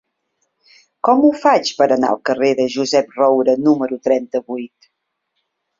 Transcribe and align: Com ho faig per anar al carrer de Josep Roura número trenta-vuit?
Com 1.07 1.21
ho 1.27 1.31
faig 1.43 1.69
per 1.81 1.89
anar 1.97 2.11
al 2.15 2.23
carrer 2.31 2.51
de 2.61 2.67
Josep 2.77 3.15
Roura 3.21 3.57
número 3.69 4.03
trenta-vuit? 4.09 4.95